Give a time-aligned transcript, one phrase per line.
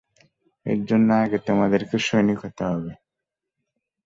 [0.65, 2.91] এরজন্য আগে তোমাদেরকে সৈনিক হতে হবে।